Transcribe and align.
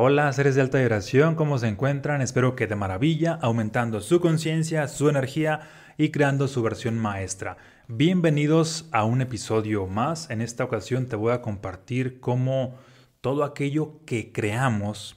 Hola, 0.00 0.32
seres 0.32 0.54
de 0.54 0.60
alta 0.60 0.78
vibración, 0.78 1.34
¿cómo 1.34 1.58
se 1.58 1.66
encuentran? 1.66 2.22
Espero 2.22 2.54
que 2.54 2.68
de 2.68 2.76
maravilla, 2.76 3.36
aumentando 3.42 4.00
su 4.00 4.20
conciencia, 4.20 4.86
su 4.86 5.08
energía 5.08 5.62
y 5.96 6.10
creando 6.10 6.46
su 6.46 6.62
versión 6.62 6.96
maestra. 6.96 7.56
Bienvenidos 7.88 8.88
a 8.92 9.02
un 9.02 9.22
episodio 9.22 9.88
más. 9.88 10.30
En 10.30 10.40
esta 10.40 10.62
ocasión 10.62 11.06
te 11.08 11.16
voy 11.16 11.32
a 11.32 11.42
compartir 11.42 12.20
cómo 12.20 12.76
todo 13.20 13.42
aquello 13.42 13.98
que 14.06 14.30
creamos, 14.30 15.16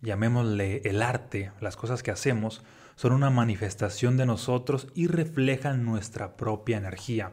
llamémosle 0.00 0.82
el 0.84 1.00
arte, 1.00 1.52
las 1.60 1.76
cosas 1.76 2.02
que 2.02 2.10
hacemos, 2.10 2.64
son 2.96 3.12
una 3.12 3.30
manifestación 3.30 4.16
de 4.16 4.26
nosotros 4.26 4.88
y 4.96 5.06
reflejan 5.06 5.84
nuestra 5.84 6.36
propia 6.36 6.76
energía. 6.76 7.30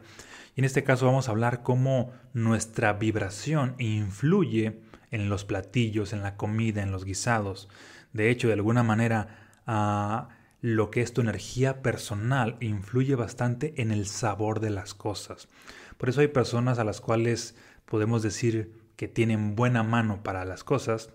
Y 0.54 0.60
en 0.60 0.66
este 0.66 0.84
caso 0.84 1.06
vamos 1.06 1.26
a 1.26 1.32
hablar 1.32 1.64
cómo 1.64 2.12
nuestra 2.32 2.92
vibración 2.92 3.74
influye 3.78 4.88
en 5.10 5.28
los 5.28 5.44
platillos, 5.44 6.12
en 6.12 6.22
la 6.22 6.36
comida, 6.36 6.82
en 6.82 6.92
los 6.92 7.04
guisados. 7.04 7.68
De 8.12 8.30
hecho, 8.30 8.48
de 8.48 8.54
alguna 8.54 8.82
manera, 8.82 9.48
ah, 9.66 10.28
lo 10.60 10.90
que 10.90 11.00
es 11.00 11.12
tu 11.12 11.20
energía 11.20 11.82
personal 11.82 12.56
influye 12.60 13.14
bastante 13.14 13.80
en 13.80 13.92
el 13.92 14.06
sabor 14.06 14.60
de 14.60 14.70
las 14.70 14.94
cosas. 14.94 15.48
Por 15.96 16.08
eso 16.08 16.20
hay 16.20 16.28
personas 16.28 16.78
a 16.78 16.84
las 16.84 17.00
cuales 17.00 17.54
podemos 17.84 18.22
decir 18.22 18.72
que 18.96 19.08
tienen 19.08 19.56
buena 19.56 19.82
mano 19.82 20.22
para 20.22 20.44
las 20.44 20.64
cosas 20.64 21.10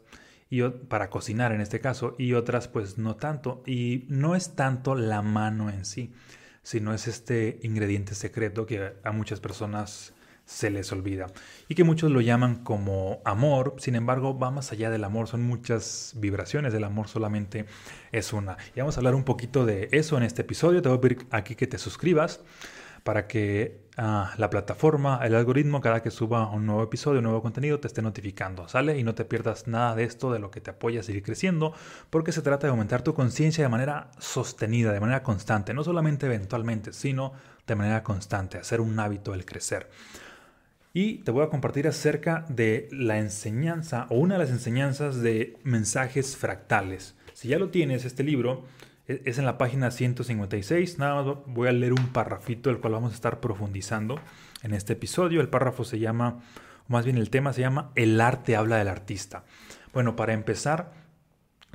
y 0.50 0.62
para 0.64 1.10
cocinar 1.10 1.52
en 1.52 1.62
este 1.62 1.80
caso 1.80 2.16
y 2.18 2.34
otras 2.34 2.68
pues 2.68 2.98
no 2.98 3.16
tanto 3.16 3.64
y 3.66 4.06
no 4.10 4.36
es 4.36 4.56
tanto 4.56 4.96
la 4.96 5.22
mano 5.22 5.70
en 5.70 5.86
sí 5.86 6.14
sino 6.66 6.96
es 6.96 7.08
este 7.08 7.60
ingrediente 7.62 8.16
secreto 8.16 8.66
que 8.66 8.94
a 9.04 9.12
muchas 9.12 9.40
personas 9.40 10.15
se 10.46 10.70
les 10.70 10.92
olvida. 10.92 11.28
Y 11.68 11.76
que 11.76 11.84
muchos 11.84 12.12
lo 12.12 12.22
llaman 12.22 12.64
como 12.64 13.22
amor, 13.26 13.76
sin 13.78 13.96
embargo 13.96 14.38
va 14.38 14.52
más 14.52 14.72
allá 14.72 14.90
del 14.90 15.04
amor, 15.04 15.28
son 15.28 15.44
muchas 15.44 16.14
vibraciones, 16.16 16.74
el 16.74 16.84
amor 16.84 17.08
solamente 17.08 17.66
es 18.12 18.32
una. 18.34 18.58
Y 18.76 18.80
vamos 18.80 18.96
a 18.98 19.00
hablar 19.00 19.16
un 19.16 19.24
poquito 19.24 19.66
de 19.66 19.90
eso 19.92 20.18
en 20.18 20.24
este 20.24 20.44
episodio, 20.44 20.82
te 20.82 20.90
voy 20.90 20.98
a 20.98 21.02
pedir 21.02 21.28
aquí 21.32 21.56
que 21.56 21.68
te 21.68 21.78
suscribas 21.78 22.42
para 23.04 23.28
que 23.28 23.86
ah, 23.98 24.34
la 24.38 24.50
plataforma, 24.50 25.20
el 25.24 25.36
algoritmo, 25.36 25.80
cada 25.80 26.02
que 26.02 26.10
suba 26.10 26.50
un 26.50 26.66
nuevo 26.66 26.82
episodio, 26.82 27.20
un 27.20 27.26
nuevo 27.26 27.42
contenido, 27.44 27.80
te 27.80 27.88
esté 27.88 28.02
notificando, 28.02 28.68
¿sale? 28.68 28.98
Y 28.98 29.04
no 29.04 29.14
te 29.14 29.26
pierdas 29.26 29.68
nada 29.68 29.94
de 29.94 30.06
esto, 30.06 30.32
de 30.34 30.40
lo 30.40 30.50
que 30.50 30.60
te 30.60 30.72
apoya 30.72 31.02
a 31.02 31.04
seguir 31.04 31.22
creciendo, 31.22 31.74
porque 32.10 32.32
se 32.32 32.42
trata 32.42 32.66
de 32.66 32.72
aumentar 32.72 33.04
tu 33.04 33.14
conciencia 33.14 33.64
de 33.64 33.70
manera 33.70 34.10
sostenida, 34.18 34.92
de 34.92 35.00
manera 35.00 35.22
constante, 35.22 35.76
no 35.76 35.84
solamente 35.84 36.26
eventualmente, 36.26 36.94
sino 36.94 37.34
de 37.68 37.76
manera 37.76 38.02
constante, 38.02 38.58
hacer 38.58 38.82
un 38.82 39.00
hábito 39.00 39.36
el 39.36 39.46
crecer 39.46 39.88
y 40.96 41.16
te 41.16 41.32
voy 41.32 41.44
a 41.44 41.50
compartir 41.50 41.90
acerca 41.90 42.46
de 42.48 42.88
la 42.90 43.18
enseñanza 43.18 44.08
o 44.10 44.16
una 44.16 44.36
de 44.36 44.40
las 44.40 44.50
enseñanzas 44.50 45.22
de 45.22 45.58
mensajes 45.66 46.38
fractales. 46.38 47.16
Si 47.34 47.50
ya 47.50 47.60
lo 47.60 47.70
tienes, 47.70 48.06
este 48.06 48.24
libro 48.24 48.64
e, 49.06 49.22
es 49.26 49.38
en 49.38 49.44
la 49.44 49.58
página 49.58 49.92
156. 49.92 50.98
Nada 50.98 51.22
más 51.22 51.38
voy 51.48 51.68
a 51.68 51.74
leer 51.74 51.92
un 51.92 52.08
parrafito 52.14 52.70
del 52.70 52.80
cual 52.80 52.94
vamos 52.94 53.12
a 53.12 53.16
estar 53.16 53.42
profundizando 53.42 54.22
en 54.64 54.74
este 54.74 54.94
episodio. 54.94 55.42
El 55.42 55.50
párrafo 55.50 55.84
se 55.84 56.00
llama, 56.00 56.40
o 56.88 56.94
más 56.94 57.04
bien 57.04 57.18
el 57.18 57.30
tema 57.30 57.52
se 57.52 57.60
llama 57.60 57.92
El 57.96 58.22
arte 58.22 58.56
habla 58.56 58.78
del 58.78 58.88
artista. 58.88 59.44
Bueno, 59.92 60.16
para 60.16 60.32
empezar, 60.32 60.94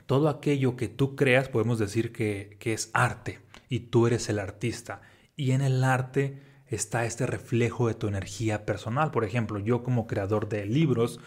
todo 0.06 0.30
aquello 0.30 0.76
que 0.76 0.88
tú 0.88 1.14
creas 1.14 1.50
podemos 1.50 1.78
decir 1.78 2.10
que, 2.10 2.56
que 2.58 2.72
es 2.72 2.88
arte 2.94 3.40
y 3.68 3.80
tú 3.80 4.06
eres 4.06 4.30
el 4.30 4.38
artista. 4.38 5.02
Y 5.36 5.50
en 5.50 5.60
el 5.60 5.84
arte 5.84 6.49
está 6.70 7.04
este 7.04 7.26
reflejo 7.26 7.88
de 7.88 7.94
tu 7.94 8.06
energía 8.08 8.64
personal. 8.64 9.10
Por 9.10 9.24
ejemplo, 9.24 9.58
yo 9.58 9.82
como 9.82 10.06
creador 10.06 10.48
de 10.48 10.66
libros, 10.66 11.20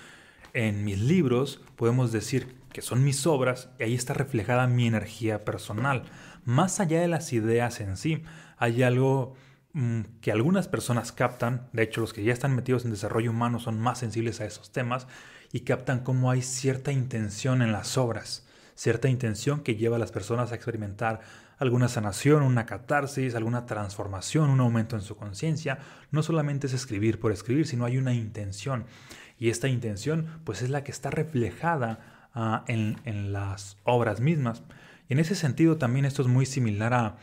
en 0.54 0.84
mis 0.84 1.00
libros 1.00 1.62
podemos 1.76 2.12
decir 2.12 2.56
que 2.72 2.82
son 2.82 3.04
mis 3.04 3.28
obras 3.28 3.70
y 3.80 3.84
ahí 3.84 3.94
está 3.94 4.14
reflejada 4.14 4.68
mi 4.68 4.88
energía 4.88 5.46
personal. 5.46 6.04
Más 6.46 6.80
allá 6.80 7.02
de 7.02 7.08
las 7.08 7.34
ideas 7.34 7.80
en 7.80 7.98
sí, 7.98 8.24
hay 8.58 8.84
algo 8.84 9.36
mm, 9.74 10.02
que 10.22 10.32
algunas 10.32 10.68
personas 10.68 11.12
captan, 11.12 11.68
de 11.74 11.84
hecho 11.84 12.02
los 12.02 12.14
que 12.14 12.24
ya 12.24 12.34
están 12.34 12.56
metidos 12.56 12.86
en 12.86 12.92
desarrollo 12.92 13.32
humano 13.32 13.60
son 13.60 13.80
más 13.80 14.00
sensibles 14.00 14.42
a 14.42 14.46
esos 14.46 14.72
temas 14.72 15.08
y 15.52 15.62
captan 15.62 16.00
cómo 16.00 16.32
hay 16.32 16.42
cierta 16.42 16.92
intención 16.92 17.62
en 17.62 17.72
las 17.72 17.98
obras, 17.98 18.48
cierta 18.76 19.10
intención 19.10 19.62
que 19.62 19.76
lleva 19.76 19.98
a 19.98 20.00
las 20.00 20.12
personas 20.12 20.52
a 20.52 20.56
experimentar 20.56 21.22
alguna 21.64 21.88
sanación, 21.88 22.44
una 22.44 22.66
catarsis, 22.66 23.36
alguna 23.36 23.66
transformación, 23.66 24.50
un 24.50 24.60
aumento 24.60 24.96
en 24.96 25.02
su 25.02 25.16
conciencia. 25.16 25.80
No 26.12 26.22
solamente 26.22 26.68
es 26.68 26.74
escribir 26.74 27.20
por 27.20 27.32
escribir, 27.32 27.66
sino 27.66 27.86
hay 27.86 27.98
una 27.98 28.14
intención. 28.14 28.86
Y 29.40 29.50
esta 29.50 29.68
intención 29.68 30.28
pues 30.44 30.62
es 30.62 30.70
la 30.70 30.84
que 30.84 30.92
está 30.92 31.10
reflejada 31.10 32.30
ah, 32.34 32.64
en, 32.68 33.34
las 33.34 33.78
obras 33.84 34.20
mismas. 34.20 34.64
Y 35.10 35.14
en 35.14 35.20
ese 35.20 35.36
sentido 35.36 35.78
también 35.78 36.06
esto 36.06 36.22
es 36.22 36.28
muy 36.28 36.46
similar 36.46 37.18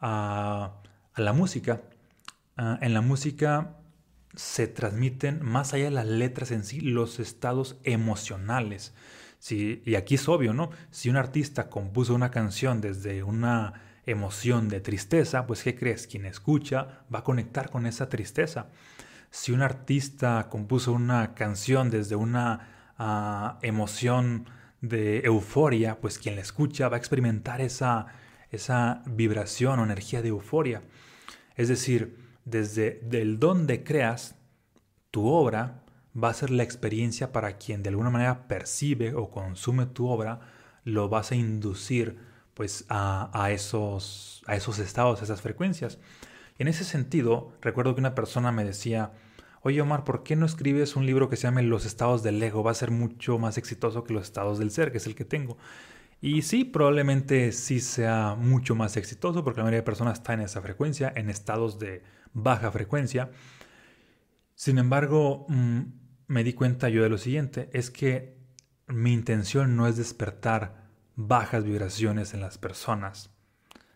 a, 0.00 0.72
la 1.16 1.32
música. 1.32 1.82
Ah, 2.56 2.78
en 2.80 2.94
la 2.94 3.00
música 3.00 3.76
se 4.34 4.66
transmiten, 4.66 5.44
más 5.44 5.74
allá 5.74 5.84
de 5.84 5.90
las 5.90 6.06
letras 6.06 6.52
en 6.52 6.64
sí, 6.64 6.80
los 6.80 7.20
estados 7.20 7.76
emocionales 7.84 8.94
y 9.50 9.94
aquí 9.96 10.14
es 10.14 10.28
obvio, 10.28 10.54
¿no? 10.54 10.70
Si 10.90 11.10
un 11.10 11.16
artista 11.16 11.68
compuso 11.68 12.14
una 12.14 12.30
canción 12.30 12.80
desde 12.80 13.22
una 13.22 13.74
emoción 14.06 14.68
de 14.68 14.80
tristeza, 14.80 15.46
pues 15.46 15.62
¿qué 15.62 15.74
crees? 15.74 16.06
Quien 16.06 16.26
escucha 16.26 17.04
va 17.12 17.20
a 17.20 17.24
conectar 17.24 17.70
con 17.70 17.86
esa 17.86 18.08
tristeza. 18.08 18.68
Si 19.30 19.52
un 19.52 19.62
artista 19.62 20.48
compuso 20.50 20.92
una 20.92 21.34
canción 21.34 21.90
desde 21.90 22.16
una 22.16 22.92
ah, 22.98 23.58
emoción 23.62 24.46
de 24.80 25.20
euforia, 25.20 26.00
pues 26.00 26.18
quien 26.18 26.36
la 26.36 26.42
escucha 26.42 26.88
va 26.88 26.96
a 26.96 26.98
experimentar 26.98 27.60
esa, 27.60 28.06
esa 28.50 29.02
vibración 29.06 29.78
o 29.78 29.84
energía 29.84 30.22
de 30.22 30.28
euforia. 30.28 30.82
Es 31.56 31.68
decir, 31.68 32.18
desde 32.44 33.00
el 33.12 33.38
donde 33.38 33.84
creas, 33.84 34.36
tu 35.10 35.28
obra 35.28 35.81
va 36.16 36.28
a 36.28 36.34
ser 36.34 36.50
la 36.50 36.62
experiencia 36.62 37.32
para 37.32 37.56
quien 37.56 37.82
de 37.82 37.90
alguna 37.90 38.10
manera 38.10 38.46
percibe 38.48 39.14
o 39.14 39.30
consume 39.30 39.86
tu 39.86 40.08
obra, 40.08 40.40
lo 40.84 41.08
vas 41.08 41.32
a 41.32 41.36
inducir 41.36 42.18
pues 42.54 42.84
a, 42.88 43.50
esos, 43.50 44.42
a 44.46 44.56
esos 44.56 44.78
estados, 44.78 45.20
a 45.20 45.24
esas 45.24 45.40
frecuencias. 45.40 45.98
en 46.58 46.68
ese 46.68 46.84
sentido, 46.84 47.52
recuerdo 47.60 47.94
que 47.94 48.00
una 48.00 48.14
persona 48.14 48.52
me 48.52 48.64
decía, 48.64 49.12
oye 49.62 49.80
Omar, 49.80 50.04
¿por 50.04 50.22
qué 50.22 50.36
no 50.36 50.46
escribes 50.46 50.96
un 50.96 51.06
libro 51.06 51.28
que 51.28 51.36
se 51.36 51.44
llame 51.44 51.62
Los 51.62 51.86
estados 51.86 52.22
del 52.22 52.42
ego? 52.42 52.62
Va 52.62 52.72
a 52.72 52.74
ser 52.74 52.90
mucho 52.90 53.38
más 53.38 53.58
exitoso 53.58 54.04
que 54.04 54.12
los 54.12 54.24
estados 54.24 54.58
del 54.58 54.70
ser, 54.70 54.92
que 54.92 54.98
es 54.98 55.06
el 55.06 55.14
que 55.14 55.24
tengo. 55.24 55.56
Y 56.20 56.42
sí, 56.42 56.64
probablemente 56.64 57.50
sí 57.52 57.80
sea 57.80 58.36
mucho 58.38 58.76
más 58.76 58.96
exitoso 58.96 59.42
porque 59.42 59.58
la 59.58 59.64
mayoría 59.64 59.80
de 59.80 59.84
personas 59.84 60.18
está 60.18 60.34
en 60.34 60.40
esa 60.40 60.62
frecuencia, 60.62 61.12
en 61.16 61.30
estados 61.30 61.80
de 61.80 62.04
baja 62.32 62.70
frecuencia. 62.70 63.30
Sin 64.54 64.78
embargo, 64.78 65.46
mm, 65.48 65.80
me 66.32 66.44
di 66.44 66.54
cuenta 66.54 66.88
yo 66.88 67.02
de 67.02 67.10
lo 67.10 67.18
siguiente, 67.18 67.68
es 67.74 67.90
que 67.90 68.38
mi 68.86 69.12
intención 69.12 69.76
no 69.76 69.86
es 69.86 69.98
despertar 69.98 70.86
bajas 71.14 71.62
vibraciones 71.62 72.32
en 72.32 72.40
las 72.40 72.56
personas, 72.56 73.30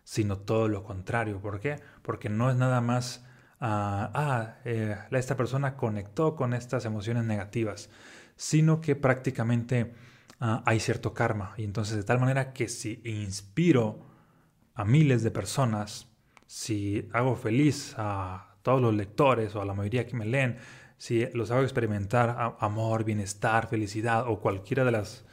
sino 0.03 0.37
todo 0.37 0.67
lo 0.67 0.83
contrario. 0.83 1.41
¿Por 1.41 1.59
qué? 1.59 1.81
Porque 2.03 2.29
no 2.29 2.51
es 2.51 2.55
nada 2.55 2.79
más, 2.79 3.25
ah, 3.59 4.11
ah 4.13 4.55
eh, 4.65 4.95
esta 5.09 5.35
persona 5.35 5.75
conectó 5.75 6.35
con 6.35 6.53
estas 6.53 6.85
emociones 6.85 7.23
negativas, 7.23 7.89
sino 8.35 8.81
que 8.81 8.95
prácticamente 8.95 9.95
ah, 10.39 10.61
hay 10.67 10.79
cierto 10.79 11.15
karma. 11.15 11.55
Y 11.57 11.63
entonces 11.63 11.97
de 11.97 12.03
tal 12.03 12.19
manera 12.19 12.53
que 12.53 12.69
si 12.69 13.01
inspiro 13.03 14.05
a 14.75 14.85
miles 14.85 15.23
de 15.23 15.31
personas, 15.31 16.07
si 16.45 17.09
hago 17.13 17.35
feliz 17.35 17.95
a 17.97 18.57
todos 18.61 18.79
los 18.79 18.93
lectores 18.93 19.55
o 19.55 19.61
a 19.61 19.65
la 19.65 19.73
mayoría 19.73 20.05
que 20.05 20.15
me 20.15 20.25
leen, 20.25 20.59
si 20.97 21.27
los 21.33 21.51
hago 21.51 21.61
experimentar 21.61 22.55
amor, 22.59 23.03
bienestar, 23.03 23.67
felicidad 23.69 24.27
o 24.27 24.39
cualquiera 24.39 24.83
de 24.83 24.91
las, 24.91 25.25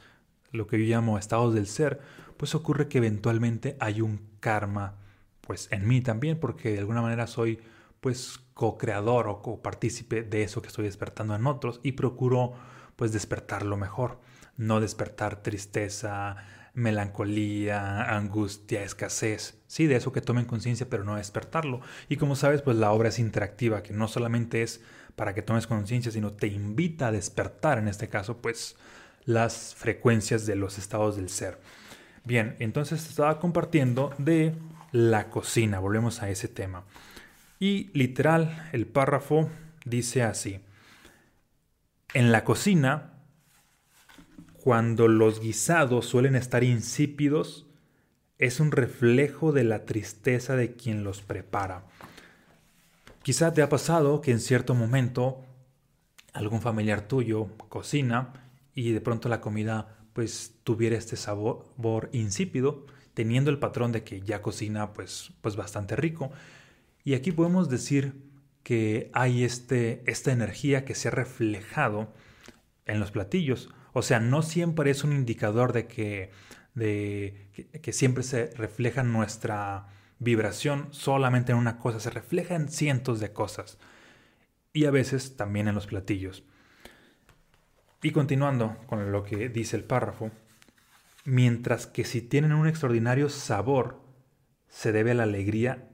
lo 0.51 0.67
que 0.67 0.77
yo 0.77 0.85
llamo 0.85 1.17
estados 1.17 1.53
del 1.53 1.67
ser, 1.67 1.99
pues 2.37 2.55
ocurre 2.55 2.87
que 2.87 2.99
eventualmente 2.99 3.75
hay 3.79 4.01
un 4.01 4.21
karma, 4.39 4.95
pues 5.41 5.67
en 5.71 5.87
mí 5.87 6.01
también, 6.01 6.39
porque 6.39 6.71
de 6.71 6.79
alguna 6.79 7.01
manera 7.01 7.27
soy 7.27 7.59
pues 7.99 8.39
co-creador 8.53 9.27
o 9.27 9.41
co-partícipe 9.41 10.23
de 10.23 10.43
eso 10.43 10.61
que 10.61 10.67
estoy 10.67 10.85
despertando 10.85 11.35
en 11.35 11.47
otros 11.47 11.79
y 11.81 11.93
procuro 11.93 12.53
pues 12.95 13.11
despertarlo 13.11 13.77
mejor, 13.77 14.19
no 14.57 14.79
despertar 14.79 15.41
tristeza, 15.41 16.37
melancolía, 16.75 18.15
angustia, 18.15 18.83
escasez. 18.83 19.57
Sí, 19.67 19.87
de 19.87 19.95
eso 19.95 20.11
que 20.11 20.21
tomen 20.21 20.45
conciencia, 20.45 20.87
pero 20.89 21.03
no 21.03 21.15
despertarlo. 21.15 21.81
Y 22.09 22.17
como 22.17 22.35
sabes, 22.35 22.61
pues 22.61 22.77
la 22.77 22.91
obra 22.91 23.09
es 23.09 23.17
interactiva, 23.17 23.81
que 23.81 23.93
no 23.93 24.07
solamente 24.07 24.61
es 24.61 24.81
para 25.15 25.33
que 25.33 25.41
tomes 25.41 25.67
conciencia, 25.67 26.11
sino 26.11 26.33
te 26.33 26.47
invita 26.47 27.07
a 27.07 27.11
despertar, 27.11 27.79
en 27.79 27.87
este 27.87 28.09
caso, 28.09 28.37
pues 28.37 28.75
las 29.25 29.73
frecuencias 29.75 30.45
de 30.45 30.55
los 30.55 30.77
estados 30.77 31.15
del 31.15 31.29
ser. 31.29 31.59
Bien, 32.25 32.55
entonces 32.59 33.07
estaba 33.07 33.39
compartiendo 33.39 34.13
de 34.17 34.53
la 34.91 35.29
cocina, 35.29 35.79
volvemos 35.79 36.21
a 36.21 36.29
ese 36.29 36.47
tema. 36.47 36.83
Y 37.59 37.89
literal, 37.93 38.69
el 38.73 38.85
párrafo 38.85 39.49
dice 39.85 40.23
así, 40.23 40.59
en 42.13 42.31
la 42.31 42.43
cocina, 42.43 43.13
cuando 44.65 45.07
los 45.07 45.41
guisados 45.41 46.07
suelen 46.07 46.35
estar 46.35 46.63
insípidos, 46.63 47.67
es 48.39 48.59
un 48.59 48.71
reflejo 48.71 49.51
de 49.51 49.63
la 49.63 49.85
tristeza 49.85 50.55
de 50.55 50.73
quien 50.75 51.03
los 51.03 51.21
prepara. 51.21 51.85
Quizá 53.21 53.53
te 53.53 53.61
ha 53.61 53.69
pasado 53.69 54.21
que 54.21 54.31
en 54.31 54.39
cierto 54.39 54.73
momento 54.73 55.45
algún 56.33 56.61
familiar 56.61 57.07
tuyo 57.07 57.49
cocina 57.69 58.33
y 58.73 58.91
de 58.91 59.01
pronto 59.01 59.29
la 59.29 59.39
comida 59.39 59.99
pues 60.13 60.55
tuviera 60.63 60.97
este 60.97 61.15
sabor 61.15 62.09
insípido, 62.11 62.87
teniendo 63.13 63.51
el 63.51 63.59
patrón 63.59 63.91
de 63.91 64.03
que 64.03 64.21
ya 64.21 64.41
cocina 64.41 64.93
pues, 64.93 65.31
pues 65.41 65.55
bastante 65.55 65.95
rico. 65.95 66.31
Y 67.03 67.13
aquí 67.13 67.31
podemos 67.31 67.69
decir 67.69 68.15
que 68.63 69.11
hay 69.13 69.43
este, 69.43 70.01
esta 70.07 70.31
energía 70.31 70.85
que 70.85 70.95
se 70.95 71.09
ha 71.09 71.11
reflejado 71.11 72.11
en 72.87 72.99
los 72.99 73.11
platillos. 73.11 73.69
O 73.97 74.01
sea, 74.01 74.19
no 74.19 74.41
siempre 74.41 74.91
es 74.91 75.05
un 75.05 75.13
indicador 75.13 75.71
de 75.71 75.87
que, 75.87 76.29
de, 76.73 77.47
que, 77.81 77.93
siempre 77.93 78.23
se 78.23 78.47
refleja 78.47 79.03
nuestra 79.03 79.87
vibración 80.19 80.89
solamente 80.91 81.53
en 81.53 81.57
una 81.57 81.77
cosa, 81.77 82.01
se 82.01 82.09
refleja 82.09 82.55
en 82.55 82.67
cientos 82.67 83.21
de 83.21 83.31
cosas. 83.31 83.77
Y 84.73 84.83
a 84.83 84.91
veces 84.91 85.37
también 85.37 85.69
en 85.69 85.75
los 85.75 85.87
platillos. 85.87 86.43
Y 88.01 88.11
continuando 88.11 88.75
con 88.85 89.13
lo 89.13 89.23
que 89.23 89.47
dice 89.47 89.77
el 89.77 89.85
párrafo, 89.85 90.29
mientras 91.23 91.87
que 91.87 92.03
si 92.03 92.21
tienen 92.21 92.51
un 92.51 92.67
extraordinario 92.67 93.29
sabor, 93.29 94.01
se 94.67 94.91
debe 94.91 95.11
a 95.11 95.15
la 95.15 95.23
alegría 95.23 95.87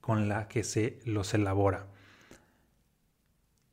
con 0.00 0.28
la 0.28 0.48
que 0.48 0.64
se 0.64 0.98
los 1.04 1.34
elabora. 1.34 1.86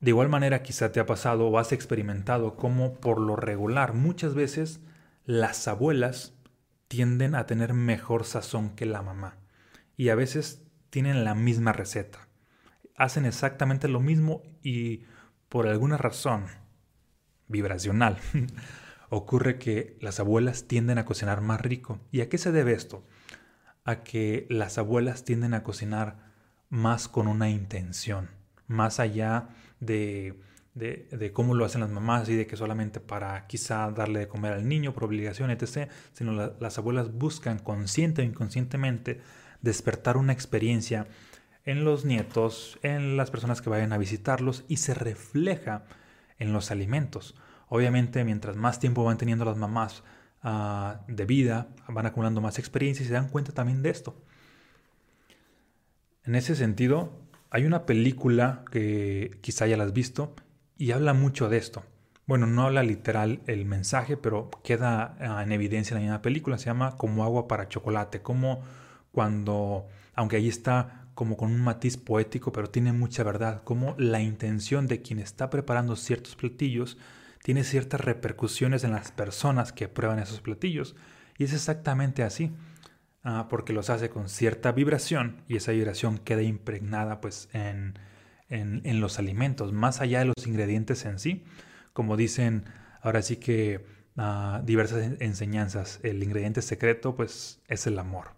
De 0.01 0.09
igual 0.09 0.29
manera 0.29 0.63
quizá 0.63 0.91
te 0.91 0.99
ha 0.99 1.05
pasado 1.05 1.47
o 1.47 1.59
has 1.59 1.71
experimentado 1.71 2.55
como 2.55 2.95
por 2.95 3.21
lo 3.21 3.35
regular 3.35 3.93
muchas 3.93 4.33
veces 4.33 4.81
las 5.25 5.67
abuelas 5.67 6.33
tienden 6.87 7.35
a 7.35 7.45
tener 7.45 7.75
mejor 7.75 8.25
sazón 8.25 8.71
que 8.71 8.87
la 8.87 9.03
mamá 9.03 9.37
y 9.95 10.09
a 10.09 10.15
veces 10.15 10.63
tienen 10.89 11.23
la 11.23 11.35
misma 11.35 11.71
receta. 11.71 12.27
Hacen 12.97 13.25
exactamente 13.25 13.87
lo 13.87 13.99
mismo 13.99 14.41
y 14.63 15.03
por 15.49 15.67
alguna 15.67 15.97
razón 15.97 16.45
vibracional 17.47 18.17
ocurre 19.09 19.59
que 19.59 19.97
las 20.01 20.19
abuelas 20.19 20.67
tienden 20.67 20.97
a 20.97 21.05
cocinar 21.05 21.41
más 21.41 21.61
rico. 21.61 21.99
¿Y 22.11 22.21
a 22.21 22.29
qué 22.29 22.39
se 22.39 22.51
debe 22.51 22.73
esto? 22.73 23.05
A 23.85 24.03
que 24.03 24.47
las 24.49 24.79
abuelas 24.79 25.25
tienden 25.25 25.53
a 25.53 25.61
cocinar 25.61 26.31
más 26.69 27.07
con 27.07 27.27
una 27.27 27.49
intención, 27.49 28.31
más 28.65 28.99
allá 28.99 29.49
de, 29.81 30.39
de, 30.73 31.31
cómo 31.33 31.53
lo 31.53 31.65
hacen 31.65 31.81
las 31.81 31.89
mamás 31.89 32.29
y 32.29 32.35
de 32.35 32.47
que 32.47 32.55
solamente 32.55 33.01
para 33.01 33.45
quizá 33.47 33.91
darle 33.91 34.21
de 34.21 34.27
comer 34.29 34.53
al 34.53 34.67
niño 34.67 34.93
por 34.93 35.03
obligación, 35.03 35.51
etc., 35.51 35.89
sino 36.13 36.31
las 36.31 36.77
abuelas 36.77 37.13
buscan 37.13 37.59
consciente 37.59 38.21
o 38.21 38.25
inconscientemente 38.25 39.19
despertar 39.61 40.15
una 40.15 40.31
experiencia 40.31 41.07
en 41.65 41.83
los 41.83 42.05
nietos, 42.05 42.79
en 42.81 43.17
las 43.17 43.29
personas 43.29 43.61
que 43.61 43.69
vayan 43.69 43.93
a 43.93 43.97
visitarlos 43.97 44.63
y 44.67 44.77
se 44.77 44.93
refleja 44.93 45.83
en 46.39 46.53
los 46.53 46.71
alimentos. 46.71 47.35
Obviamente, 47.69 48.23
mientras 48.23 48.55
más 48.55 48.79
tiempo 48.79 49.03
van 49.03 49.17
teniendo 49.17 49.45
las 49.45 49.57
mamás 49.57 50.03
ah, 50.41 51.01
de 51.07 51.25
vida, 51.25 51.69
van 51.87 52.05
acumulando 52.05 52.41
más 52.41 52.57
experiencia 52.57 53.03
y 53.03 53.07
se 53.07 53.13
dan 53.13 53.29
cuenta 53.29 53.51
también 53.51 53.83
de 53.83 53.91
esto. 53.91 54.15
En 56.23 56.35
ese 56.35 56.55
sentido, 56.55 57.11
hay 57.51 57.65
una 57.65 57.85
película 57.85 58.63
que 58.71 59.37
quizá 59.41 59.67
ya 59.67 59.77
la 59.77 59.83
has 59.83 59.93
visto 59.93 60.33
y 60.77 60.91
habla 60.91 61.13
mucho 61.13 61.49
de 61.49 61.57
esto. 61.57 61.83
Bueno, 62.25 62.47
no 62.47 62.63
habla 62.63 62.81
literal 62.81 63.41
el 63.45 63.65
mensaje, 63.65 64.15
pero 64.15 64.49
queda 64.63 65.17
ah, 65.19 65.43
en 65.43 65.51
evidencia 65.51 65.93
en 65.93 65.95
la 65.95 66.07
misma 66.07 66.21
película. 66.21 66.57
Se 66.57 66.67
llama 66.67 66.95
Como 66.97 67.25
agua 67.25 67.49
para 67.49 67.67
chocolate. 67.67 68.21
Como 68.21 68.63
cuando, 69.11 69.87
aunque 70.15 70.37
ahí 70.37 70.47
está 70.47 71.07
como 71.13 71.35
con 71.35 71.51
un 71.51 71.59
matiz 71.59 71.97
poético, 71.97 72.53
pero 72.53 72.69
tiene 72.69 72.93
mucha 72.93 73.23
verdad. 73.23 73.63
Como 73.65 73.95
la 73.97 74.21
intención 74.21 74.87
de 74.87 75.01
quien 75.01 75.19
está 75.19 75.49
preparando 75.49 75.97
ciertos 75.97 76.37
platillos 76.37 76.97
tiene 77.43 77.65
ciertas 77.65 77.99
repercusiones 77.99 78.85
en 78.85 78.91
las 78.91 79.11
personas 79.11 79.73
que 79.73 79.89
prueban 79.89 80.19
esos 80.19 80.39
platillos. 80.39 80.95
Y 81.37 81.43
es 81.43 81.53
exactamente 81.53 82.23
así. 82.23 82.53
Ah, 83.23 83.47
porque 83.49 83.71
los 83.71 83.91
hace 83.91 84.09
con 84.09 84.29
cierta 84.29 84.71
vibración 84.71 85.43
y 85.47 85.57
esa 85.57 85.71
vibración 85.73 86.17
queda 86.17 86.41
impregnada 86.41 87.21
pues 87.21 87.49
en, 87.53 87.99
en, 88.49 88.99
los 88.99 89.19
alimentos, 89.19 89.71
más 89.73 90.01
allá 90.01 90.19
de 90.19 90.25
los 90.25 90.47
ingredientes 90.47 91.05
en 91.05 91.19
sí. 91.19 91.43
Como 91.93 92.17
dicen 92.17 92.65
ahora 93.01 93.21
sí 93.21 93.37
que 93.37 93.85
ah, 94.17 94.61
diversas 94.65 95.21
enseñanzas, 95.21 95.99
el 96.01 96.23
ingrediente 96.23 96.63
secreto 96.63 97.15
pues 97.15 97.61
es 97.67 97.85
el 97.85 97.99
amor. 97.99 98.31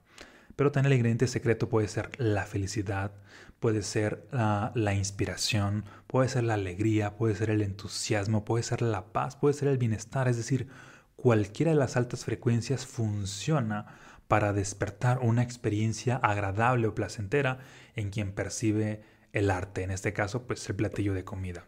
Pero 0.58 0.72
también 0.72 0.92
el 0.92 0.98
ingrediente 0.98 1.28
secreto 1.28 1.70
puede 1.70 1.88
ser 1.88 2.10
la 2.20 2.46
felicidad, 2.46 3.14
puede 3.62 3.84
ser 3.84 4.28
ah, 4.34 4.74
la 4.76 4.94
inspiración, 4.94 5.86
puede 6.08 6.28
ser 6.28 6.44
la 6.44 6.56
alegría, 6.56 7.16
puede 7.16 7.36
ser 7.36 7.50
el 7.50 7.62
entusiasmo, 7.62 8.44
puede 8.44 8.64
ser 8.64 8.82
la 8.82 9.14
paz, 9.14 9.38
puede 9.38 9.54
ser 9.54 9.70
el 9.70 9.78
bienestar. 9.78 10.28
Es 10.28 10.36
decir, 10.36 10.68
cualquiera 11.16 11.72
de 11.72 11.78
las 11.78 11.96
altas 11.96 12.26
frecuencias 12.26 12.86
funciona 12.86 13.86
para 14.34 14.52
despertar 14.52 15.20
una 15.20 15.44
experiencia 15.44 16.16
agradable 16.16 16.88
o 16.88 16.96
placentera 16.96 17.60
en 17.96 18.10
quien 18.10 18.32
percibe 18.32 19.04
el 19.32 19.52
arte, 19.52 19.84
en 19.84 19.92
este 19.92 20.12
caso, 20.12 20.48
pues 20.48 20.68
el 20.68 20.76
platillo 20.76 21.14
de 21.14 21.24
comida. 21.24 21.68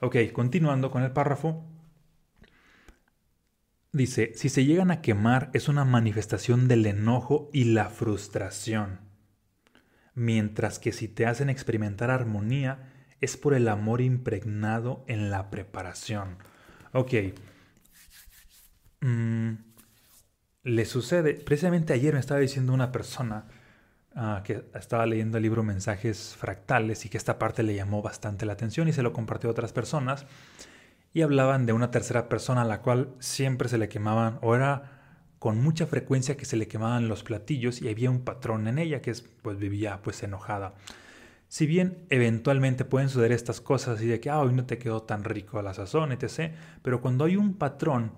Ok, 0.00 0.16
continuando 0.32 0.90
con 0.90 1.02
el 1.02 1.10
párrafo. 1.10 1.66
Dice, 3.92 4.32
si 4.34 4.48
se 4.48 4.64
llegan 4.64 4.90
a 4.90 5.02
quemar 5.02 5.50
es 5.52 5.68
una 5.68 5.84
manifestación 5.84 6.68
del 6.68 6.86
enojo 6.86 7.50
y 7.52 7.64
la 7.64 7.90
frustración, 7.90 9.00
mientras 10.14 10.78
que 10.78 10.92
si 10.92 11.06
te 11.06 11.26
hacen 11.26 11.50
experimentar 11.50 12.10
armonía 12.10 12.94
es 13.20 13.36
por 13.36 13.52
el 13.52 13.68
amor 13.68 14.00
impregnado 14.00 15.04
en 15.06 15.30
la 15.30 15.50
preparación. 15.50 16.38
Ok. 16.94 17.12
Mm, 19.02 19.67
le 20.62 20.84
sucede, 20.84 21.34
precisamente 21.34 21.92
ayer 21.92 22.14
me 22.14 22.20
estaba 22.20 22.40
diciendo 22.40 22.72
una 22.72 22.92
persona 22.92 23.46
ah, 24.14 24.42
que 24.44 24.64
estaba 24.74 25.06
leyendo 25.06 25.38
el 25.38 25.42
libro 25.42 25.62
Mensajes 25.62 26.34
Fractales 26.36 27.04
y 27.04 27.08
que 27.08 27.16
esta 27.16 27.38
parte 27.38 27.62
le 27.62 27.74
llamó 27.74 28.02
bastante 28.02 28.46
la 28.46 28.54
atención 28.54 28.88
y 28.88 28.92
se 28.92 29.02
lo 29.02 29.12
compartió 29.12 29.48
a 29.48 29.52
otras 29.52 29.72
personas 29.72 30.26
y 31.14 31.22
hablaban 31.22 31.66
de 31.66 31.72
una 31.72 31.90
tercera 31.90 32.28
persona 32.28 32.62
a 32.62 32.66
la 32.66 32.82
cual 32.82 33.14
siempre 33.18 33.68
se 33.68 33.78
le 33.78 33.88
quemaban 33.88 34.38
o 34.42 34.54
era 34.54 34.98
con 35.38 35.60
mucha 35.60 35.86
frecuencia 35.86 36.36
que 36.36 36.44
se 36.44 36.56
le 36.56 36.68
quemaban 36.68 37.08
los 37.08 37.22
platillos 37.22 37.80
y 37.80 37.88
había 37.88 38.10
un 38.10 38.24
patrón 38.24 38.66
en 38.66 38.78
ella 38.78 39.00
que 39.00 39.12
es, 39.12 39.22
pues 39.22 39.58
vivía 39.58 40.00
pues 40.02 40.22
enojada. 40.22 40.74
Si 41.46 41.66
bien 41.66 42.04
eventualmente 42.10 42.84
pueden 42.84 43.08
suceder 43.08 43.32
estas 43.32 43.60
cosas 43.60 44.02
y 44.02 44.06
de 44.06 44.20
que 44.20 44.28
ah, 44.28 44.40
hoy 44.40 44.52
no 44.52 44.66
te 44.66 44.78
quedó 44.78 45.02
tan 45.02 45.24
rico 45.24 45.62
la 45.62 45.72
sazón, 45.72 46.12
etc., 46.12 46.52
pero 46.82 47.00
cuando 47.00 47.24
hay 47.24 47.36
un 47.36 47.54
patrón 47.54 48.12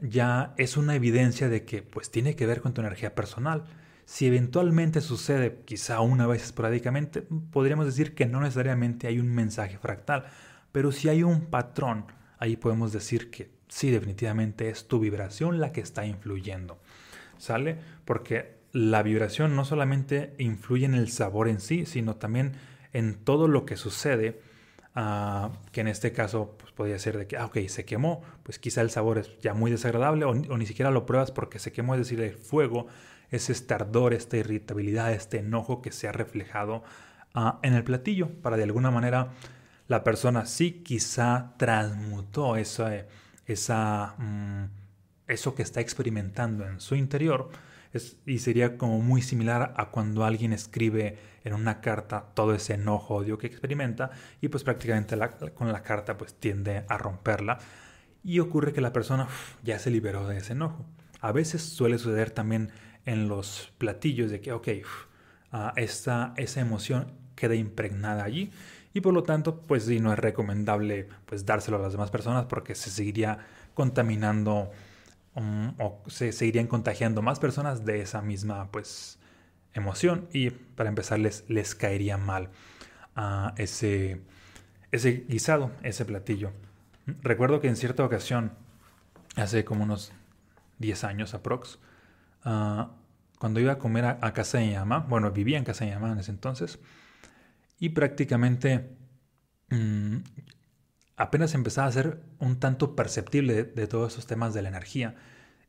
ya 0.00 0.54
es 0.56 0.76
una 0.76 0.94
evidencia 0.94 1.48
de 1.48 1.64
que 1.64 1.82
pues 1.82 2.10
tiene 2.10 2.36
que 2.36 2.46
ver 2.46 2.60
con 2.60 2.74
tu 2.74 2.80
energía 2.80 3.14
personal. 3.14 3.64
Si 4.04 4.26
eventualmente 4.26 5.00
sucede, 5.00 5.62
quizá 5.64 6.00
una 6.00 6.26
vez 6.26 6.44
esporádicamente, 6.44 7.22
podríamos 7.22 7.86
decir 7.86 8.14
que 8.14 8.26
no 8.26 8.40
necesariamente 8.40 9.06
hay 9.06 9.18
un 9.18 9.34
mensaje 9.34 9.78
fractal, 9.78 10.26
pero 10.70 10.92
si 10.92 11.08
hay 11.08 11.22
un 11.22 11.46
patrón, 11.46 12.06
ahí 12.38 12.56
podemos 12.56 12.92
decir 12.92 13.30
que 13.30 13.50
sí, 13.68 13.90
definitivamente 13.90 14.68
es 14.68 14.86
tu 14.86 15.00
vibración 15.00 15.58
la 15.58 15.72
que 15.72 15.80
está 15.80 16.06
influyendo. 16.06 16.78
¿Sale? 17.38 17.78
Porque 18.04 18.56
la 18.72 19.02
vibración 19.02 19.56
no 19.56 19.64
solamente 19.64 20.34
influye 20.38 20.86
en 20.86 20.94
el 20.94 21.10
sabor 21.10 21.48
en 21.48 21.60
sí, 21.60 21.86
sino 21.86 22.16
también 22.16 22.52
en 22.92 23.14
todo 23.14 23.48
lo 23.48 23.66
que 23.66 23.76
sucede 23.76 24.40
Ah, 24.98 25.50
que 25.72 25.82
en 25.82 25.88
este 25.88 26.12
caso 26.12 26.56
pues, 26.58 26.72
podría 26.72 26.98
ser 26.98 27.18
de 27.18 27.26
que, 27.26 27.36
ah, 27.36 27.44
ok, 27.44 27.58
se 27.68 27.84
quemó, 27.84 28.22
pues 28.42 28.58
quizá 28.58 28.80
el 28.80 28.88
sabor 28.88 29.18
es 29.18 29.38
ya 29.40 29.52
muy 29.52 29.70
desagradable 29.70 30.24
o, 30.24 30.32
ni 30.34 30.64
siquiera 30.64 30.90
lo 30.90 31.04
pruebas 31.04 31.30
porque 31.32 31.58
se 31.58 31.70
quemó, 31.70 31.94
es 31.94 32.00
decir, 32.00 32.18
el 32.22 32.34
fuego, 32.34 32.86
ese 33.30 33.52
ardor, 33.74 34.14
esta 34.14 34.38
irritabilidad, 34.38 35.12
este 35.12 35.40
enojo 35.40 35.82
que 35.82 35.92
se 35.92 36.08
ha 36.08 36.12
reflejado 36.12 36.82
ah, 37.34 37.60
en 37.62 37.74
el 37.74 37.84
platillo, 37.84 38.30
para 38.40 38.56
de 38.56 38.62
alguna 38.62 38.90
manera 38.90 39.32
la 39.86 40.02
persona 40.02 40.46
sí 40.46 40.82
quizá 40.82 41.52
transmutó 41.58 42.56
esa, 42.56 43.04
esa, 43.44 44.14
mm, 44.16 44.64
eso 45.28 45.54
que 45.54 45.62
está 45.62 45.82
experimentando 45.82 46.66
en 46.66 46.80
su 46.80 46.94
interior 46.94 47.50
y 48.26 48.38
sería 48.38 48.76
como 48.78 49.00
muy 49.00 49.22
similar 49.22 49.74
a 49.76 49.90
cuando 49.90 50.24
alguien 50.24 50.52
escribe 50.52 51.18
en 51.44 51.54
una 51.54 51.80
carta 51.80 52.26
todo 52.34 52.54
ese 52.54 52.74
enojo, 52.74 53.14
odio 53.16 53.38
que 53.38 53.46
experimenta 53.46 54.10
y 54.40 54.48
pues 54.48 54.64
prácticamente 54.64 55.16
con 55.54 55.72
la 55.72 55.82
carta 55.82 56.16
pues 56.16 56.34
tiende 56.34 56.84
a 56.88 56.98
romperla 56.98 57.58
y 58.24 58.40
ocurre 58.40 58.72
que 58.72 58.80
la 58.80 58.92
persona 58.92 59.28
ya 59.62 59.78
se 59.78 59.90
liberó 59.90 60.26
de 60.26 60.38
ese 60.38 60.52
enojo. 60.52 60.84
A 61.20 61.32
veces 61.32 61.62
suele 61.62 61.98
suceder 61.98 62.30
también 62.30 62.72
en 63.04 63.28
los 63.28 63.72
platillos 63.78 64.30
de 64.30 64.40
que, 64.40 64.52
ok, 64.52 64.68
ah, 65.52 65.72
esa 65.76 66.34
emoción 66.36 67.12
queda 67.36 67.54
impregnada 67.54 68.24
allí 68.24 68.50
y 68.92 69.00
por 69.02 69.12
lo 69.12 69.22
tanto 69.22 69.60
pues 69.60 69.84
sí 69.84 70.00
no 70.00 70.12
es 70.12 70.18
recomendable 70.18 71.08
pues 71.26 71.44
dárselo 71.44 71.76
a 71.76 71.80
las 71.80 71.92
demás 71.92 72.10
personas 72.10 72.46
porque 72.46 72.74
se 72.74 72.90
seguiría 72.90 73.38
contaminando 73.74 74.70
um, 75.36 75.74
o 75.78 76.02
se 76.08 76.32
seguirían 76.32 76.66
contagiando 76.66 77.22
más 77.22 77.38
personas 77.38 77.84
de 77.84 78.00
esa 78.00 78.22
misma 78.22 78.70
pues 78.72 79.18
emoción 79.74 80.28
y 80.32 80.50
para 80.50 80.88
empezar 80.88 81.18
les, 81.20 81.74
caería 81.74 82.16
mal 82.16 82.48
a 83.14 83.54
ese, 83.56 84.20
ese 84.90 85.24
guisado, 85.28 85.70
ese 85.82 86.04
platillo. 86.04 86.52
Recuerdo 87.22 87.60
que 87.60 87.68
en 87.68 87.76
cierta 87.76 88.04
ocasión, 88.04 88.52
hace 89.36 89.64
como 89.64 89.84
unos 89.84 90.12
10 90.78 91.04
años 91.04 91.34
aprox, 91.34 91.78
uh, 92.44 92.86
cuando 93.38 93.60
iba 93.60 93.72
a 93.72 93.78
comer 93.78 94.04
a, 94.06 94.32
casa 94.32 94.58
de 94.58 94.66
mi 94.66 94.74
mamá, 94.74 95.00
bueno, 95.00 95.30
vivía 95.30 95.58
en 95.58 95.64
casa 95.64 95.84
de 95.84 95.90
mi 95.90 95.96
mamá 95.96 96.12
en 96.12 96.18
ese 96.18 96.30
entonces, 96.30 96.78
y 97.78 97.90
prácticamente 97.90 98.96
mm, 99.68 100.16
apenas 101.16 101.54
empezaba 101.54 101.88
a 101.88 101.92
ser 101.92 102.22
un 102.38 102.58
tanto 102.60 102.94
perceptible 102.96 103.64
de, 103.64 103.86
todos 103.86 104.12
esos 104.12 104.26
temas 104.26 104.54
de 104.54 104.62
la 104.62 104.68
energía. 104.68 105.16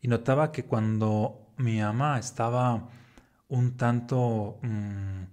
Y 0.01 0.07
notaba 0.07 0.51
que 0.51 0.65
cuando 0.65 1.53
mi 1.57 1.79
mamá 1.79 2.19
estaba 2.19 2.89
un 3.47 3.77
tanto, 3.77 4.59
mm, 4.61 5.23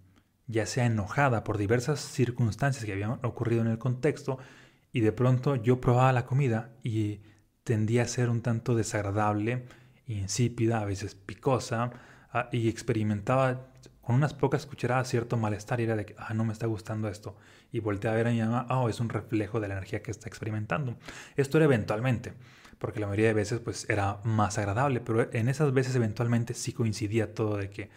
ya 0.47 0.66
sea 0.66 0.87
enojada 0.87 1.44
por 1.44 1.59
diversas 1.59 2.00
circunstancias 2.00 2.85
que 2.85 2.92
habían 2.92 3.18
ocurrido 3.25 3.62
en 3.62 3.68
el 3.68 3.78
contexto, 3.78 4.38
y 4.92 5.00
de 5.00 5.12
pronto 5.12 5.56
yo 5.56 5.80
probaba 5.80 6.12
la 6.12 6.26
comida 6.26 6.71
y 6.83 7.21
tendía 7.64 8.02
a 8.02 8.06
ser 8.06 8.30
un 8.30 8.42
tanto 8.42 8.75
desagradable, 8.75 9.66
insípida, 10.06 10.80
a 10.80 10.85
veces 10.85 11.14
picosa, 11.14 11.92
Ah, 12.35 12.49
y 12.50 12.68
experimentaba 12.68 13.68
con 14.04 14.16
unas 14.16 14.34
pocas 14.34 14.66
cucharadas 14.66 15.08
cierto 15.08 15.37
malestar 15.37 15.80
y 15.80 15.84
era 15.84 15.96
de 15.96 16.04
que, 16.04 16.14
ah, 16.18 16.34
no 16.34 16.44
me 16.44 16.52
está 16.52 16.66
gustando 16.66 17.08
esto. 17.08 17.37
Y 17.73 17.80
volteé 17.80 18.11
a 18.11 18.14
ver 18.14 18.28
a 18.28 18.30
mi 18.30 18.40
mamá, 18.40 18.66
oh, 18.70 18.88
es 18.88 19.00
un 19.00 19.08
reflejo 19.08 19.61
de 19.61 19.68
la 19.68 19.75
energía 19.75 20.02
que 20.02 20.11
está 20.11 20.28
experimentando. 20.28 20.96
Esto 21.37 21.58
era 21.58 21.64
eventualmente, 21.64 22.34
porque 22.78 23.00
la 23.00 23.06
mayoría 23.06 23.28
de 23.28 23.34
veces 23.34 23.61
pues 23.61 23.88
era 23.88 24.20
más 24.25 24.58
agradable, 24.58 25.00
pero 25.00 25.32
en 25.32 25.49
esas 25.49 25.73
veces 25.73 25.96
eventualmente 25.96 26.54
sí 26.54 26.73
coincidía 26.73 27.34
todo 27.34 27.56
de 27.56 27.70
que, 27.70 27.90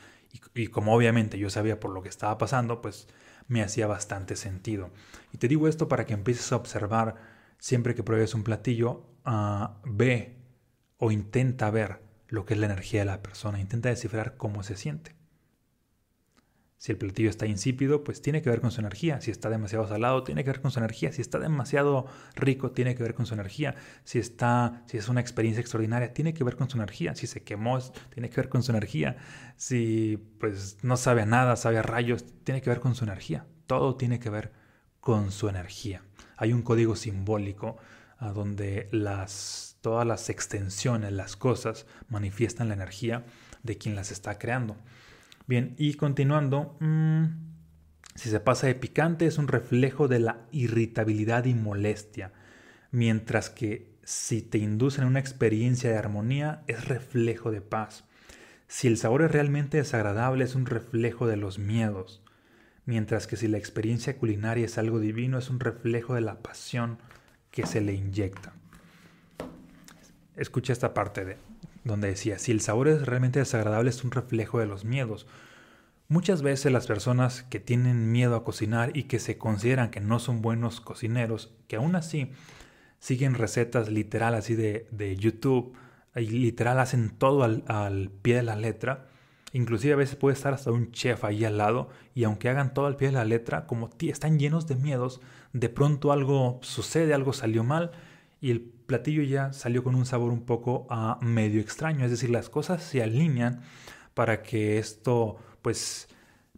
y, 0.56 0.68
como 0.68 0.94
obviamente 0.94 1.38
yo 1.38 1.50
sabía 1.50 1.80
por 1.80 1.92
lo 1.92 2.02
que 2.02 2.10
estaba 2.10 2.38
pasando, 2.38 2.82
pues 2.82 3.08
me 3.48 3.62
hacía 3.62 3.88
bastante 3.88 4.36
sentido. 4.36 4.92
Y 5.34 5.38
te 5.38 5.48
digo 5.48 5.68
esto 5.68 5.88
para 5.88 6.06
que 6.06 6.14
empieces 6.14 6.52
a 6.52 6.56
observar 6.56 7.16
siempre 7.60 7.96
que 7.96 8.04
pruebes 8.04 8.34
un 8.34 8.44
platillo, 8.44 9.06
uh, 9.26 9.68
ve 9.84 10.38
o 10.98 11.12
intenta 11.12 11.70
ver 11.70 12.02
lo 12.28 12.46
que 12.46 12.54
es 12.54 12.60
la 12.60 12.66
energía 12.68 13.02
de 13.02 13.06
la 13.06 13.22
persona, 13.22 13.60
intenta 13.60 13.90
descifrar 13.90 14.38
cómo 14.38 14.64
se 14.64 14.76
siente. 14.76 15.17
Si 16.78 16.92
el 16.92 16.98
platillo 17.00 17.30
está 17.30 17.48
insípido, 17.48 18.04
pues 18.04 18.22
tiene 18.22 18.44
que 18.44 18.52
ver 18.52 18.62
con 18.62 18.70
su 18.72 18.82
energía. 18.82 19.20
Si 19.20 19.32
está 19.32 19.50
demasiado 19.50 19.88
salado, 19.88 20.24
tiene 20.24 20.44
que 20.44 20.52
ver 20.52 20.62
con 20.62 20.70
su 20.70 20.78
energía. 20.78 21.12
Si 21.12 21.22
está 21.22 21.40
demasiado 21.40 22.06
rico, 22.36 22.72
tiene 22.72 22.94
que 22.94 23.02
ver 23.02 23.16
con 23.16 23.26
su 23.26 23.34
energía. 23.34 23.76
Si 24.04 24.20
está, 24.20 24.84
si 24.86 24.98
es 24.98 25.10
una 25.10 25.20
experiencia 25.20 25.60
extraordinaria, 25.60 26.14
tiene 26.14 26.36
que 26.36 26.44
ver 26.44 26.56
con 26.56 26.70
su 26.70 26.78
energía. 26.78 27.16
Si 27.16 27.26
se 27.26 27.42
quemó, 27.42 27.80
tiene 28.14 28.30
que 28.30 28.36
ver 28.36 28.50
con 28.50 28.62
su 28.62 28.72
energía. 28.72 29.18
Si 29.56 30.18
pues 30.40 30.78
no 30.84 30.98
sabe 30.98 31.26
nada, 31.26 31.56
sabe 31.56 31.80
a 31.80 31.82
rayos, 31.82 32.26
tiene 32.44 32.62
que 32.62 32.70
ver 32.70 32.80
con 32.80 32.94
su 32.94 33.06
energía. 33.06 33.48
Todo 33.66 33.96
tiene 33.96 34.20
que 34.20 34.30
ver 34.30 34.52
con 35.00 35.32
su 35.32 35.50
energía. 35.50 36.04
Hay 36.38 36.54
un 36.54 36.62
código 36.62 36.96
simbólico 36.96 37.78
a 38.20 38.32
donde 38.34 38.88
las, 38.92 39.78
todas 39.82 40.06
las 40.06 40.30
extensiones, 40.30 41.12
las 41.12 41.36
cosas, 41.36 41.88
manifiestan 42.08 42.68
la 42.68 42.76
energía 42.76 43.26
de 43.64 43.80
quien 43.80 43.96
las 43.96 44.12
está 44.12 44.38
creando. 44.38 44.78
Bien, 45.48 45.76
y 45.78 45.94
continuando, 45.94 46.76
mm, 46.82 47.26
si 48.16 48.30
se 48.30 48.42
pasa 48.42 48.68
de 48.68 48.76
picante 48.76 49.26
es 49.26 49.38
un 49.38 49.48
reflejo 49.48 50.10
de 50.10 50.20
la 50.20 50.46
irritabilidad 50.52 51.46
y 51.46 51.54
molestia, 51.54 52.34
mientras 52.92 53.50
que 53.50 53.96
si 54.04 54.42
te 54.42 54.58
inducen 54.58 55.06
una 55.06 55.20
experiencia 55.20 55.90
de 55.90 55.98
armonía 55.98 56.64
es 56.68 56.86
reflejo 56.90 57.50
de 57.52 57.62
paz. 57.62 58.04
Si 58.68 58.88
el 58.88 58.98
sabor 58.98 59.22
es 59.22 59.32
realmente 59.32 59.78
desagradable 59.78 60.44
es 60.44 60.56
un 60.56 60.66
reflejo 60.66 61.28
de 61.28 61.38
los 61.38 61.60
miedos, 61.60 62.22
mientras 62.86 63.26
que 63.26 63.38
si 63.38 63.48
la 63.48 63.58
experiencia 63.58 64.18
culinaria 64.18 64.66
es 64.66 64.78
algo 64.78 65.00
divino 65.00 65.38
es 65.38 65.50
un 65.50 65.62
reflejo 65.62 66.14
de 66.14 66.22
la 66.22 66.42
pasión 66.42 66.98
que 67.52 67.66
se 67.66 67.80
le 67.80 67.94
inyecta. 67.94 68.54
Escucha 70.36 70.74
esta 70.74 70.94
parte 70.94 71.24
de 71.24 71.38
donde 71.88 72.10
decía, 72.10 72.38
si 72.40 72.52
el 72.52 72.62
sabor 72.62 72.88
es 72.88 73.06
realmente 73.06 73.40
desagradable 73.40 73.90
es 73.90 74.04
un 74.04 74.12
reflejo 74.12 74.60
de 74.60 74.68
los 74.68 74.86
miedos. 74.86 75.28
Muchas 76.10 76.42
veces 76.42 76.72
las 76.72 76.88
personas 76.88 77.44
que 77.44 77.60
tienen 77.60 78.12
miedo 78.12 78.36
a 78.36 78.44
cocinar 78.44 78.96
y 78.96 79.04
que 79.04 79.20
se 79.20 79.38
consideran 79.38 79.90
que 79.90 80.00
no 80.00 80.20
son 80.20 80.42
buenos 80.42 80.80
cocineros, 80.80 81.54
que 81.68 81.76
aún 81.76 81.96
así 81.96 82.32
siguen 83.00 83.34
recetas 83.34 83.90
literal 83.90 84.34
así 84.34 84.56
de, 84.56 84.88
de 84.92 85.16
YouTube, 85.18 85.74
y 86.16 86.28
literal 86.28 86.80
hacen 86.80 87.10
todo 87.10 87.44
al, 87.44 87.64
al, 87.68 88.10
pie 88.10 88.38
de 88.38 88.44
la 88.44 88.56
letra, 88.56 89.08
inclusive 89.54 89.94
a 89.94 89.98
veces 89.98 90.16
puede 90.16 90.34
estar 90.34 90.54
hasta 90.54 90.72
un 90.72 90.92
chef 90.92 91.24
ahí 91.24 91.46
al 91.46 91.58
lado, 91.58 91.90
y 92.16 92.24
aunque 92.24 92.50
hagan 92.50 92.74
todo 92.74 92.88
al 92.88 92.96
pie 92.96 93.10
de 93.10 93.14
la 93.14 93.26
letra, 93.26 93.68
como 93.68 93.90
están 94.00 94.40
llenos 94.40 94.66
de 94.68 94.76
miedos, 94.76 95.22
de 95.54 95.70
pronto 95.70 96.12
algo 96.12 96.60
sucede, 96.62 97.14
algo 97.14 97.34
salió 97.34 97.64
mal 97.64 97.92
y 98.42 98.52
el 98.52 98.72
platillo 98.88 99.22
ya 99.24 99.54
salió 99.54 99.84
con 99.84 99.96
un 99.96 100.06
sabor 100.06 100.32
un 100.32 100.46
poco 100.46 100.88
a 100.90 101.20
medio 101.22 101.62
extraño, 101.62 102.06
es 102.06 102.12
decir, 102.12 102.30
las 102.30 102.50
cosas 102.50 102.82
se 102.82 103.04
alinean 103.04 103.62
para 104.14 104.42
que 104.42 104.80
esto, 104.80 105.38
pues, 105.62 106.08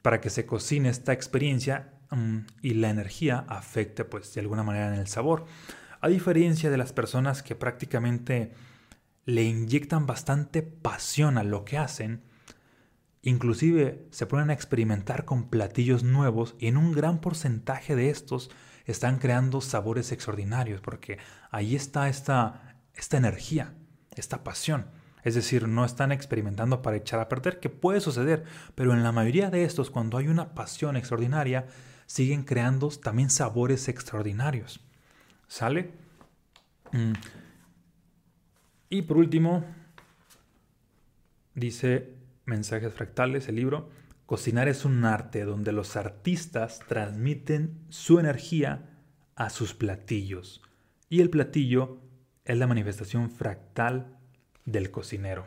para 0.01 0.21
que 0.21 0.29
se 0.29 0.45
cocine 0.45 0.89
esta 0.89 1.11
experiencia 1.11 1.93
mm, 2.11 2.37
y 2.61 2.75
la 2.75 2.89
energía 2.89 3.45
afecte, 3.49 4.05
pues, 4.05 4.33
de 4.33 4.41
alguna 4.41 4.63
manera 4.63 4.93
en 4.93 4.99
el 4.99 5.07
sabor. 5.07 5.45
A 5.99 6.07
diferencia 6.07 6.69
de 6.69 6.77
las 6.77 6.93
personas 6.93 7.43
que 7.43 7.55
prácticamente 7.55 8.53
le 9.25 9.43
inyectan 9.43 10.05
bastante 10.05 10.61
pasión 10.61 11.37
a 11.37 11.43
lo 11.43 11.65
que 11.65 11.77
hacen, 11.77 12.23
inclusive 13.21 14.07
se 14.11 14.25
ponen 14.25 14.49
a 14.49 14.53
experimentar 14.53 15.25
con 15.25 15.49
platillos 15.49 16.03
nuevos 16.03 16.55
y 16.59 16.67
en 16.67 16.77
un 16.77 16.91
gran 16.91 17.19
porcentaje 17.19 17.95
de 17.95 18.09
estos 18.09 18.49
están 18.85 19.19
creando 19.19 19.61
sabores 19.61 20.11
extraordinarios, 20.11 20.81
porque 20.81 21.19
ahí 21.51 21.75
está 21.75 22.09
esta, 22.09 22.77
esta 22.95 23.17
energía, 23.17 23.73
esta 24.15 24.43
pasión. 24.43 24.87
Es 25.23 25.35
decir, 25.35 25.67
no 25.67 25.83
están 25.83 26.11
experimentando 26.11 26.81
para 26.81 26.97
echar 26.97 27.19
a 27.19 27.27
perder, 27.27 27.59
que 27.59 27.69
puede 27.69 27.99
suceder, 27.99 28.45
pero 28.73 28.93
en 28.93 29.03
la 29.03 29.11
mayoría 29.11 29.49
de 29.49 29.63
estos, 29.63 29.91
cuando 29.91 30.17
hay 30.17 30.27
una 30.27 30.53
pasión 30.53 30.95
extraordinaria, 30.95 31.67
siguen 32.05 32.43
creando 32.43 32.89
también 32.89 33.29
sabores 33.29 33.89
extraordinarios. 33.89 34.79
¿Sale? 35.47 35.91
Mm. 36.93 37.13
Y 38.89 39.01
por 39.03 39.17
último, 39.17 39.65
dice 41.53 42.18
Mensajes 42.49 42.91
Fractales, 42.91 43.47
el 43.47 43.57
libro, 43.57 43.89
Cocinar 44.25 44.67
es 44.67 44.83
un 44.83 45.05
arte 45.05 45.43
donde 45.43 45.71
los 45.71 45.95
artistas 45.95 46.79
transmiten 46.87 47.85
su 47.89 48.19
energía 48.19 48.89
a 49.35 49.51
sus 49.51 49.75
platillos 49.75 50.61
y 51.09 51.21
el 51.21 51.29
platillo 51.29 52.01
es 52.45 52.57
la 52.57 52.65
manifestación 52.65 53.29
fractal 53.29 54.17
del 54.65 54.89
cocinero 54.89 55.45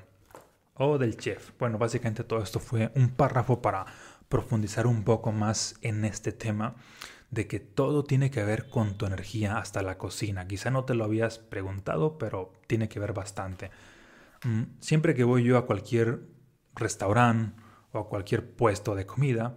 o 0.75 0.97
del 0.99 1.17
chef. 1.17 1.51
Bueno, 1.59 1.77
básicamente 1.77 2.23
todo 2.23 2.41
esto 2.41 2.61
fue 2.61 2.93
un 2.95 3.11
párrafo 3.11 3.61
para 3.61 3.85
profundizar 4.29 4.87
un 4.87 5.03
poco 5.03 5.33
más 5.33 5.75
en 5.83 6.05
este 6.05 6.31
tema 6.31 6.77
de 7.31 7.49
que 7.49 7.59
todo 7.59 8.05
tiene 8.05 8.31
que 8.31 8.45
ver 8.45 8.69
con 8.69 8.97
tu 8.97 9.07
energía 9.07 9.59
hasta 9.59 9.83
la 9.83 9.99
cocina. 9.99 10.47
Quizá 10.47 10.71
no 10.71 10.85
te 10.85 10.95
lo 10.95 11.05
habías 11.05 11.39
preguntado, 11.39 12.17
pero 12.19 12.53
tiene 12.69 12.89
que 12.89 13.01
ver 13.01 13.13
bastante. 13.13 13.71
Mm, 14.45 14.63
siempre 14.81 15.15
que 15.15 15.25
voy 15.25 15.43
yo 15.43 15.59
a 15.59 15.67
cualquier 15.67 16.21
restaurante 16.75 17.61
o 17.93 17.99
a 18.01 18.09
cualquier 18.09 18.55
puesto 18.55 18.95
de 18.95 19.07
comida, 19.07 19.57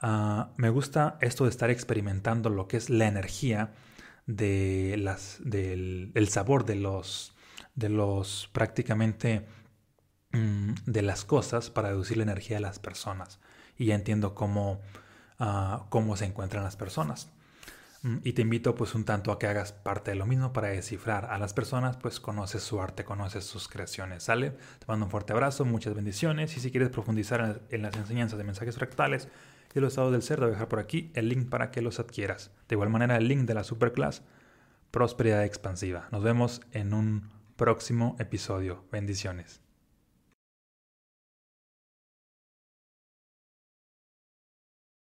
ah, 0.00 0.50
me 0.56 0.70
gusta 0.70 1.18
esto 1.20 1.44
de 1.44 1.50
estar 1.50 1.70
experimentando 1.70 2.50
lo 2.50 2.68
que 2.68 2.76
es 2.76 2.90
la 2.90 3.06
energía 3.06 3.74
de 4.26 4.96
las, 4.98 5.38
del 5.40 6.10
el 6.14 6.28
sabor 6.28 6.64
de 6.64 6.76
los, 6.76 7.34
de 7.74 7.88
los 7.88 8.48
prácticamente 8.52 9.46
mm, 10.32 10.74
de 10.86 11.02
las 11.02 11.24
cosas 11.24 11.70
para 11.70 11.88
deducir 11.90 12.16
la 12.16 12.24
energía 12.24 12.56
de 12.56 12.62
las 12.62 12.78
personas. 12.78 13.38
Y 13.78 13.86
ya 13.86 13.94
entiendo 13.94 14.34
cómo, 14.34 14.80
ah, 15.38 15.86
cómo 15.90 16.16
se 16.16 16.24
encuentran 16.24 16.64
las 16.64 16.76
personas. 16.76 17.30
Y 18.22 18.34
te 18.34 18.42
invito 18.42 18.74
pues 18.74 18.94
un 18.94 19.04
tanto 19.04 19.32
a 19.32 19.38
que 19.38 19.46
hagas 19.46 19.72
parte 19.72 20.12
de 20.12 20.16
lo 20.16 20.26
mismo 20.26 20.52
para 20.52 20.68
descifrar 20.68 21.24
a 21.26 21.38
las 21.38 21.52
personas, 21.52 21.96
pues 21.96 22.20
conoces 22.20 22.62
su 22.62 22.80
arte, 22.80 23.04
conoces 23.04 23.44
sus 23.44 23.68
creaciones, 23.68 24.22
¿sale? 24.22 24.50
Te 24.50 24.86
mando 24.86 25.06
un 25.06 25.10
fuerte 25.10 25.32
abrazo, 25.32 25.64
muchas 25.64 25.94
bendiciones 25.94 26.56
y 26.56 26.60
si 26.60 26.70
quieres 26.70 26.90
profundizar 26.90 27.62
en 27.68 27.82
las 27.82 27.96
enseñanzas 27.96 28.38
de 28.38 28.44
mensajes 28.44 28.76
fractales 28.76 29.28
y 29.74 29.80
los 29.80 29.92
estados 29.92 30.12
del 30.12 30.22
ser, 30.22 30.36
te 30.36 30.42
voy 30.42 30.50
a 30.50 30.52
dejar 30.52 30.68
por 30.68 30.78
aquí 30.78 31.10
el 31.14 31.28
link 31.28 31.48
para 31.48 31.70
que 31.70 31.82
los 31.82 31.98
adquieras. 31.98 32.50
De 32.68 32.76
igual 32.76 32.90
manera 32.90 33.16
el 33.16 33.28
link 33.28 33.40
de 33.42 33.54
la 33.54 33.64
superclass 33.64 34.22
Prosperidad 34.90 35.44
Expansiva. 35.44 36.08
Nos 36.12 36.22
vemos 36.22 36.62
en 36.72 36.94
un 36.94 37.28
próximo 37.56 38.16
episodio. 38.18 38.84
Bendiciones. 38.92 39.65